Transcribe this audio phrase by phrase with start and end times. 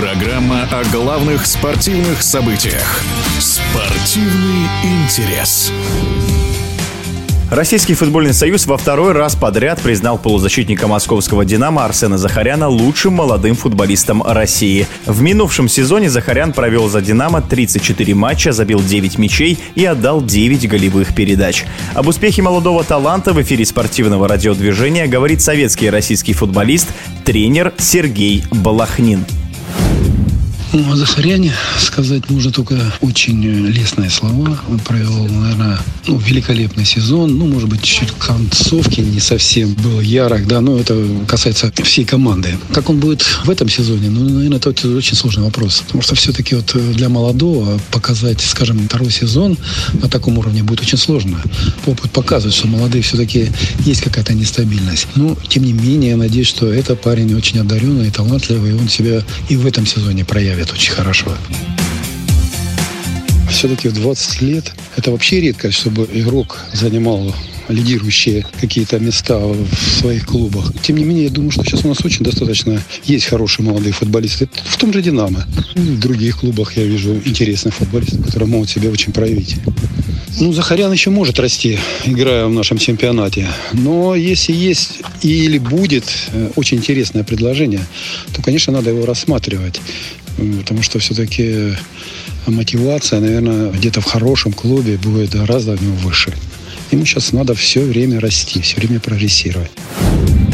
[0.00, 3.02] Программа о главных спортивных событиях.
[3.40, 5.72] Спортивный интерес.
[7.50, 13.56] Российский футбольный союз во второй раз подряд признал полузащитника московского «Динамо» Арсена Захаряна лучшим молодым
[13.56, 14.86] футболистом России.
[15.04, 20.68] В минувшем сезоне Захарян провел за «Динамо» 34 матча, забил 9 мячей и отдал 9
[20.68, 21.64] голевых передач.
[21.94, 26.86] Об успехе молодого таланта в эфире спортивного радиодвижения говорит советский и российский футболист,
[27.24, 29.24] тренер Сергей Балахнин.
[30.70, 34.60] Ну, о Захаряне сказать можно только очень лестные слова.
[34.68, 37.38] Он провел, наверное, ну, великолепный сезон.
[37.38, 40.94] Ну, может быть, чуть-чуть концовки не совсем был ярок, да, но это
[41.26, 42.58] касается всей команды.
[42.74, 44.10] Как он будет в этом сезоне?
[44.10, 45.82] Ну, наверное, это очень сложный вопрос.
[45.86, 49.56] Потому что все-таки вот для молодого показать, скажем, второй сезон
[49.94, 51.42] на таком уровне будет очень сложно.
[51.86, 53.48] Опыт показывает, что молодые все-таки
[53.86, 55.06] есть какая-то нестабильность.
[55.14, 58.90] Но, тем не менее, я надеюсь, что этот парень очень одаренный и талантливый, и он
[58.90, 61.30] себя и в этом сезоне проявит ставят очень хорошо.
[63.48, 67.34] Все-таки в 20 лет это вообще редкость, чтобы игрок занимал
[67.68, 69.68] лидирующие какие-то места в
[70.00, 70.72] своих клубах.
[70.82, 74.48] Тем не менее, я думаю, что сейчас у нас очень достаточно есть хорошие молодые футболисты.
[74.64, 75.46] В том же «Динамо».
[75.74, 79.56] В других клубах я вижу интересных футболистов, которые могут себя очень проявить.
[80.40, 83.46] Ну, Захарян еще может расти, играя в нашем чемпионате.
[83.72, 87.84] Но если есть или будет э, очень интересное предложение,
[88.32, 89.80] то, конечно, надо его рассматривать
[90.58, 91.74] потому что все-таки
[92.46, 96.32] мотивация, наверное, где-то в хорошем клубе будет гораздо выше.
[96.90, 99.70] Ему сейчас надо все время расти, все время прогрессировать.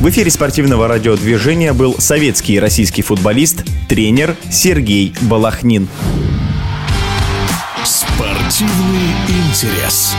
[0.00, 5.88] В эфире спортивного радиодвижения был советский и российский футболист, тренер Сергей Балахнин.
[7.84, 10.14] Спортивный интерес.